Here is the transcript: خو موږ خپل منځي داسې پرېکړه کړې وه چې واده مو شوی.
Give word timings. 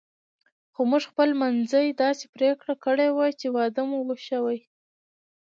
خو 0.73 0.81
موږ 0.91 1.03
خپل 1.11 1.29
منځي 1.41 1.85
داسې 2.03 2.25
پرېکړه 2.35 2.73
کړې 2.83 3.07
وه 3.15 3.27
چې 3.39 3.47
واده 3.55 3.81
مو 3.89 3.97
شوی. 4.27 4.59